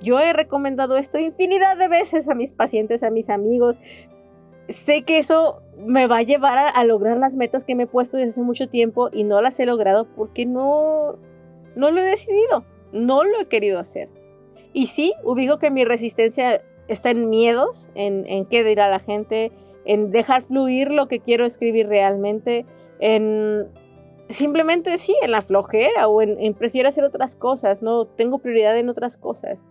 [0.00, 3.80] Yo he recomendado esto infinidad de veces a mis pacientes, a mis amigos.
[4.68, 8.16] Sé que eso me va a llevar a, lograr las metas que me he puesto
[8.16, 11.18] desde hace mucho tiempo y no las he logrado porque no,
[11.74, 14.08] no lo he decidido, no lo he querido hacer.
[14.72, 19.52] Y sí, ubico que mi resistencia está en miedos, en, en qué dirá la gente,
[19.84, 22.66] en dejar fluir lo que quiero escribir realmente,
[23.00, 23.68] en
[24.30, 28.88] simplemente sí, en la flojera o en, prefiero hacer otras cosas, no tengo prioridad en
[28.88, 29.64] otras cosas.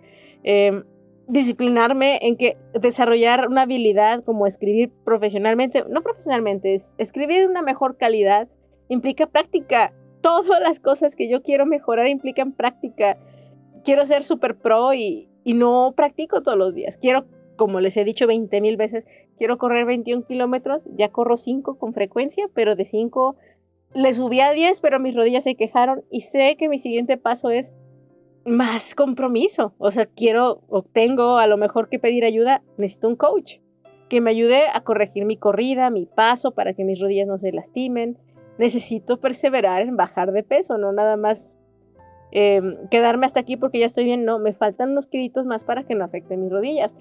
[0.43, 0.83] Em,
[1.27, 7.97] disciplinarme en que desarrollar una habilidad como escribir profesionalmente, no profesionalmente, es escribir una mejor
[7.97, 8.47] calidad
[8.89, 9.93] implica práctica.
[10.21, 13.17] Todas las cosas que yo quiero mejorar implican práctica.
[13.89, 16.95] Quiero ser super pro y, no practico todos los días.
[16.95, 17.25] Quiero,
[17.55, 21.95] como les he dicho 20 mil veces, quiero correr 21 kilómetros, ya corro 5 con
[21.95, 23.35] frecuencia, pero de 5
[23.95, 27.49] le subí a 10, pero mis rodillas se quejaron y sé que mi siguiente paso
[27.49, 27.73] es
[28.45, 29.73] más compromiso.
[29.79, 33.55] O sea, quiero o tengo a lo mejor que pedir ayuda, necesito un coach
[34.07, 37.51] que me ayude a corregir mi corrida, mi paso para que mis rodillas no se
[37.51, 38.19] lastimen.
[38.59, 41.58] Necesito perseverar en bajar de peso, no nada más
[42.31, 44.25] em, quedarme hasta aquí porque ya estoy bien.
[44.25, 46.95] No, me faltan unos kilitos más para que no afecten mis rodillas.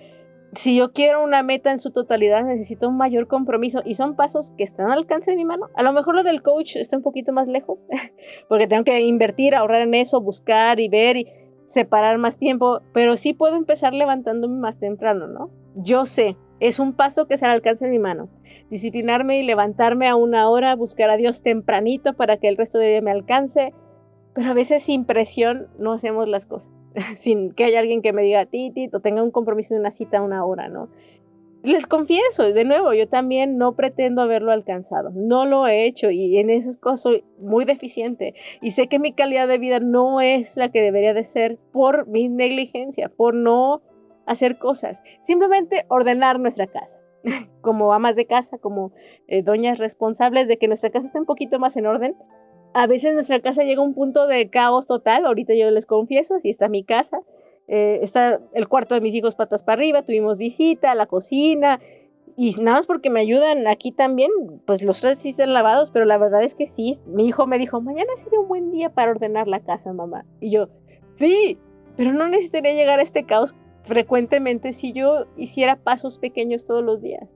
[0.55, 4.51] si yo quiero una meta en su totalidad, necesito un mayor compromiso y son pasos
[4.57, 5.69] que están al alcance de mi mano.
[5.75, 7.87] A lo mejor lo del coach está un poquito más lejos,
[8.49, 11.27] porque tengo que invertir, ahorrar en eso, buscar y ver y
[11.67, 15.51] separar más tiempo, pero sí puedo empezar levantándome más temprano, ¿no?
[15.75, 18.31] Yo sé, es un paso que se al alcance de mi mano.
[18.71, 22.89] Disciplinarme y levantarme a una hora, buscar a Dios tempranito para que el resto de
[22.89, 23.75] día me alcance,
[24.39, 26.73] pero a veces sin presión no hacemos las cosas.
[27.17, 30.19] sin que haya alguien que me diga titi o tenga un compromiso de una cita
[30.19, 30.89] a una hora, ¿no?
[31.65, 36.39] Les confieso, de nuevo, yo también no pretendo haberlo alcanzado, no lo he hecho y
[36.39, 40.57] en esas cosas soy muy deficiente y sé que mi calidad de vida no es
[40.57, 43.83] la que debería de ser por mi negligencia, por no
[44.25, 47.01] hacer cosas, simplemente ordenar nuestra casa,
[47.61, 48.93] como amas de casa, como
[49.27, 52.15] eh, doñas responsables de que nuestra casa esté un poquito más en orden,
[52.75, 55.27] a veces nuestra casa llega a un punto de caos total.
[55.27, 57.21] Ahorita yo les confieso, así está mi casa.
[57.67, 61.81] Eh, está el cuarto de mis hijos patas para arriba, tuvimos visita, la cocina,
[62.35, 64.31] y nada más porque me ayudan aquí también,
[64.65, 67.59] pues los tres sí ser lavados, pero la verdad es que sí, mi hijo me
[67.59, 70.25] dijo, mañana sería un buen día para ordenar la casa, mamá.
[70.41, 70.71] Y yo,
[71.15, 71.59] sí,
[71.97, 77.03] pero no necesitaría llegar a este caos frecuentemente si yo hiciera pasos pequeños todos los
[77.03, 77.29] días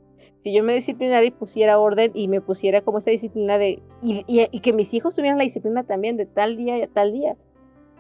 [0.43, 4.61] si yo me disciplinara y pusiera orden y me pusiera como esa disciplina de, y,
[4.61, 7.37] que mis hijos tuvieran la disciplina también de tal día a tal día,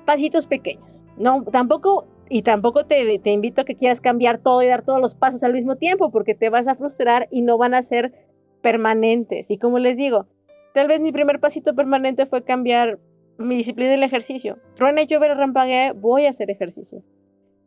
[0.05, 1.05] pasitos pequeños.
[1.16, 5.01] No, tampoco, y tampoco te, te invito a que quieras cambiar todo y dar todos
[5.01, 8.12] los pasos al mismo tiempo, porque te vas a frustrar y no van a ser
[8.61, 9.51] permanentes.
[9.51, 10.26] Y como les digo,
[10.74, 12.99] tal vez mi primer pasito permanente fue cambiar
[13.38, 14.59] mi disciplina del ejercicio.
[14.74, 17.03] Truena, llover, rampague, voy a hacer ejercicio.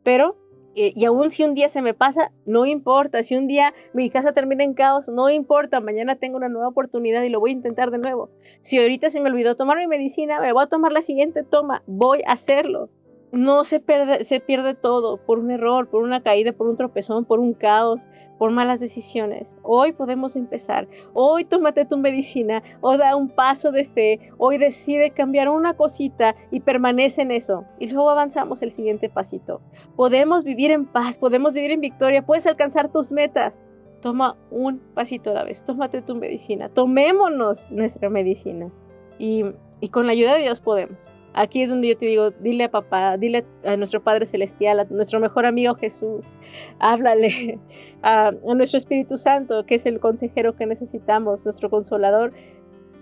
[0.03, 0.37] Pero
[0.75, 3.23] eh, y aún si un día se me pasa, no importa.
[3.23, 5.79] Si un día mi casa termina en caos, no importa.
[5.79, 8.29] Mañana tengo una nueva oportunidad y lo voy a intentar de nuevo.
[8.61, 11.81] Si ahorita se me olvidó tomar mi medicina, me voy a tomar la siguiente toma.
[11.87, 12.89] Voy a hacerlo.
[13.35, 17.53] No se pierde, todo por un error, por una caída, por un tropezón, por un
[17.53, 18.07] caos
[18.37, 19.57] por malas decisiones.
[19.61, 20.87] Hoy podemos empezar.
[21.13, 24.31] Hoy tómate tu medicina o da un paso de fe.
[24.37, 27.65] Hoy decide cambiar una cosita y permanece en eso.
[27.77, 29.59] Y luego avanzamos el siguiente pasito.
[29.97, 33.61] Podemos vivir en paz, podemos vivir en victoria, puedes alcanzar tus metas.
[34.01, 38.71] Toma un pasito a la vez, tómate tu medicina, tomémonos nuestra medicina.
[39.19, 39.43] Y
[39.91, 41.11] con la ayuda de Dios podemos.
[41.37, 44.85] Aquí es donde yo te digo, dile a papá, dile a nuestro Padre Celestial, a
[44.85, 46.25] nuestro mejor amigo Jesús,
[46.79, 47.59] háblale
[48.03, 52.31] a, nuestro Espíritu Santo, que es el consejero que necesitamos, nuestro consolador.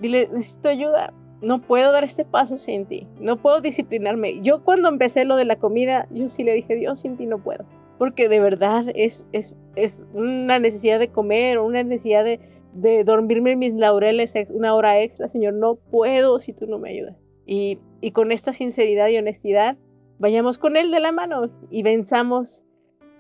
[0.01, 4.41] Dile, necesito ayuda, no puedo dar este paso sin ti, no puedo disciplinarme.
[4.41, 7.37] Yo cuando empecé lo de la comida, yo sí le dije, Dios, sin ti no
[7.37, 7.65] puedo,
[7.99, 12.39] porque de verdad es, es, es una necesidad de comer, una necesidad de,
[12.73, 16.89] de dormirme en mis laureles una hora extra, Señor, no puedo si tú no me
[16.89, 17.15] ayudas.
[17.45, 17.77] Y,
[18.11, 19.77] con esta sinceridad y honestidad,
[20.19, 22.63] vayamos con Él de la mano y venzamos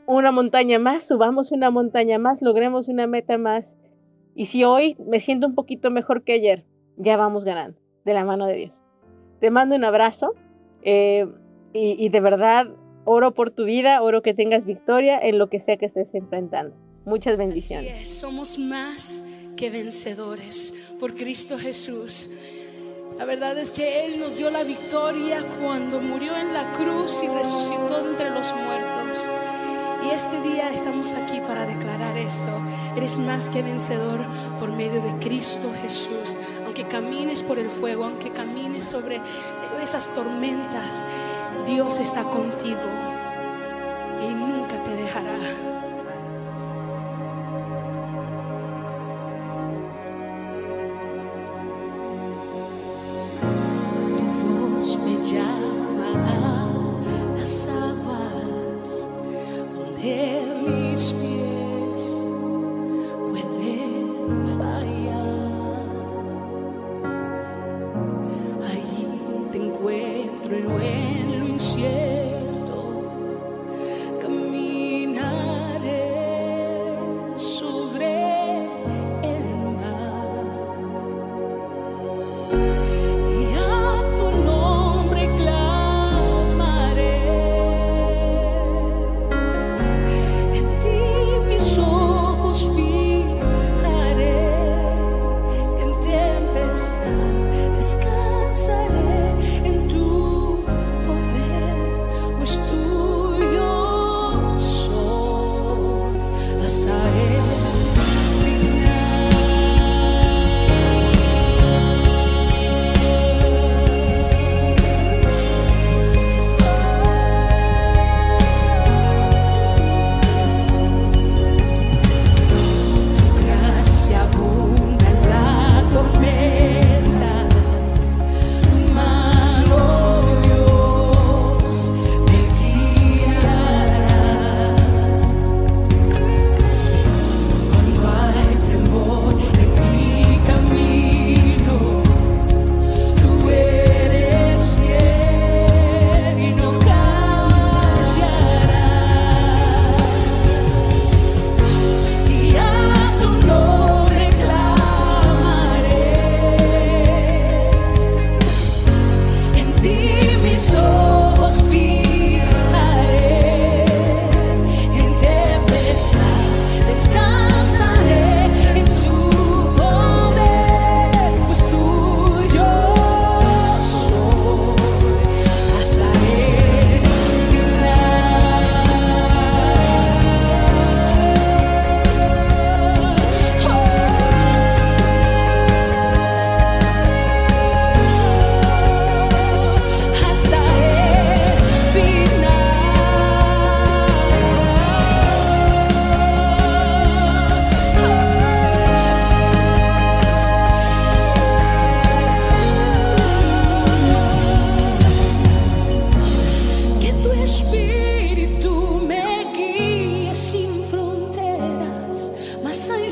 [0.05, 3.77] una montaña más, subamos una montaña más, logremos una meta más.
[4.35, 6.65] Y si hoy me siento un poquito mejor que ayer,
[6.97, 8.83] ya vamos ganando de la mano de Dios.
[9.39, 10.33] Te mando un abrazo
[10.81, 11.27] eh,
[11.73, 12.67] y, y, de verdad
[13.05, 16.75] oro por tu vida, oro que tengas victoria en lo que sea que estés enfrentando.
[17.05, 18.09] Muchas bendiciones.
[18.09, 19.27] somos más
[19.57, 22.29] que vencedores por Cristo Jesús.
[23.17, 27.27] La verdad es que Él nos dio la victoria cuando murió en la cruz y
[27.27, 29.29] resucitó entre los muertos.
[30.05, 32.49] Y este día estamos aquí para declarar eso.
[32.95, 34.19] Eres más que vencedor
[34.59, 36.35] por medio de Cristo Jesús.
[36.65, 39.21] Aunque camines por el fuego, aunque camines sobre
[39.81, 41.05] esas tormentas,
[41.67, 42.81] Dios está contigo
[44.27, 45.72] y nunca te dejará.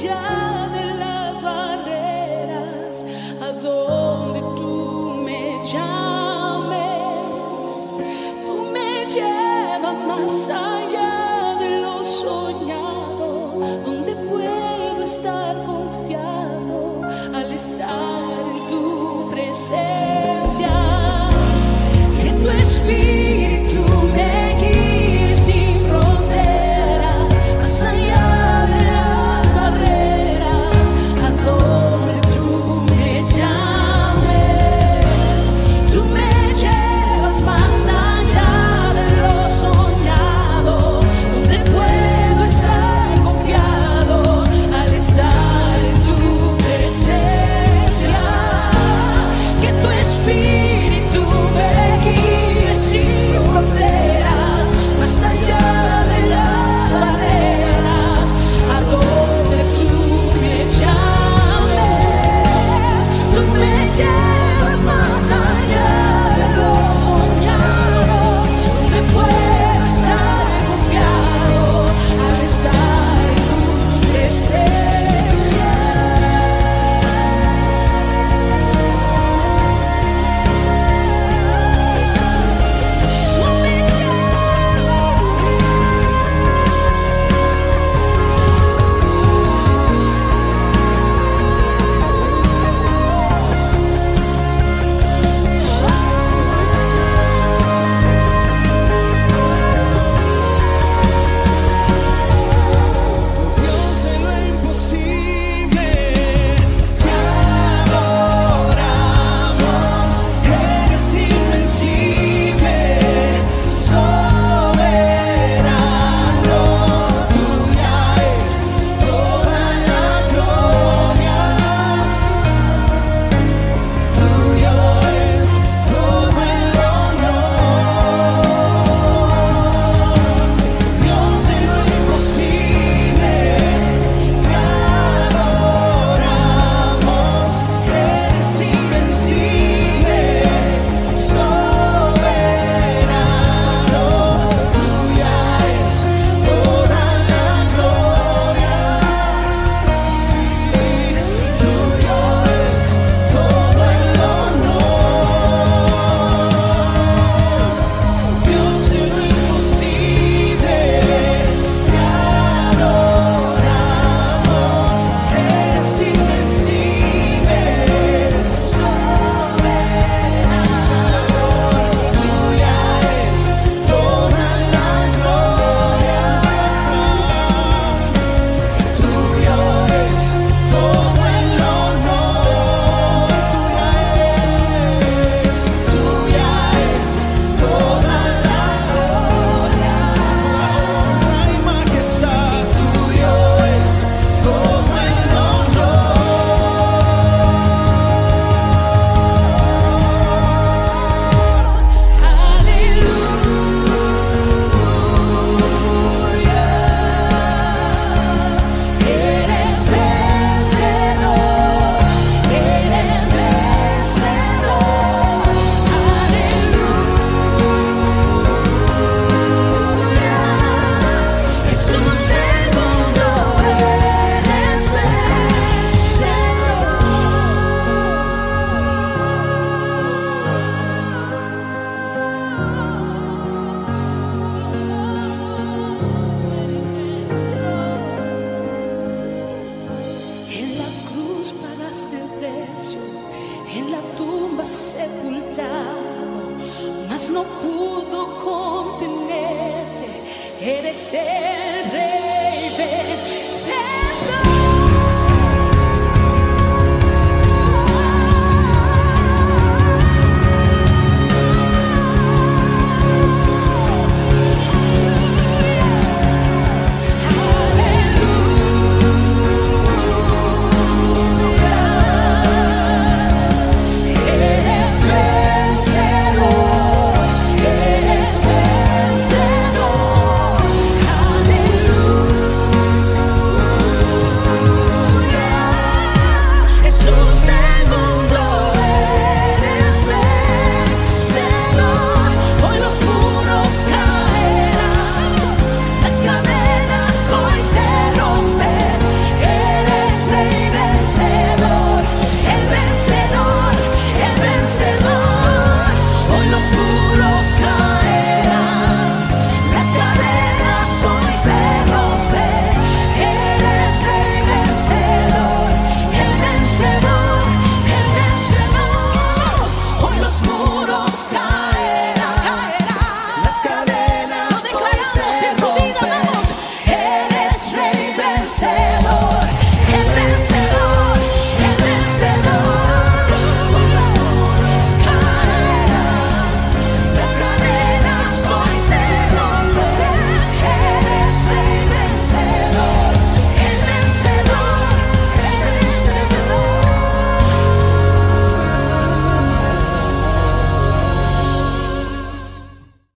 [0.03, 0.40] yeah.